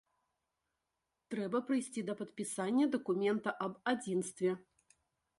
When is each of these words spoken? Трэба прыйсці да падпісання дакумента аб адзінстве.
Трэба 1.33 1.57
прыйсці 1.67 2.01
да 2.07 2.15
падпісання 2.21 2.85
дакумента 2.95 3.53
аб 3.67 3.75
адзінстве. 3.93 4.51